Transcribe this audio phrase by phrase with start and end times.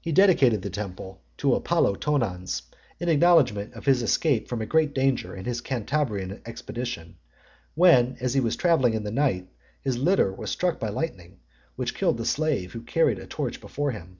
[0.00, 2.62] He dedicated the temple to Apollo Tonans,
[2.98, 7.14] in acknowledgment of his escape from a great danger in his Cantabrian expedition;
[7.76, 9.46] when, as he was travelling in the night,
[9.80, 11.38] his litter was struck by lightning,
[11.76, 14.18] which killed the slave who carried a torch before him.